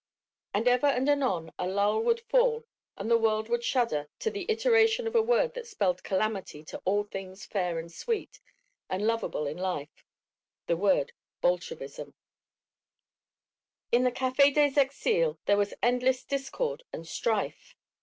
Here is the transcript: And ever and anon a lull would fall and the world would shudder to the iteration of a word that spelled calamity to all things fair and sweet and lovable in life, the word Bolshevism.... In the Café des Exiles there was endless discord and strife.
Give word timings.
And 0.51 0.67
ever 0.67 0.87
and 0.87 1.07
anon 1.07 1.53
a 1.59 1.67
lull 1.67 1.99
would 2.01 2.21
fall 2.21 2.65
and 2.97 3.07
the 3.07 3.19
world 3.19 3.49
would 3.49 3.63
shudder 3.63 4.09
to 4.21 4.31
the 4.31 4.47
iteration 4.49 5.05
of 5.05 5.13
a 5.13 5.21
word 5.21 5.53
that 5.53 5.67
spelled 5.67 6.03
calamity 6.03 6.63
to 6.63 6.81
all 6.85 7.03
things 7.03 7.45
fair 7.45 7.77
and 7.77 7.91
sweet 7.91 8.39
and 8.89 9.05
lovable 9.05 9.45
in 9.45 9.57
life, 9.57 10.03
the 10.65 10.75
word 10.75 11.11
Bolshevism.... 11.41 12.15
In 13.91 14.03
the 14.03 14.11
Café 14.11 14.51
des 14.51 14.75
Exiles 14.79 15.37
there 15.45 15.55
was 15.55 15.75
endless 15.83 16.23
discord 16.23 16.81
and 16.91 17.07
strife. 17.07 17.75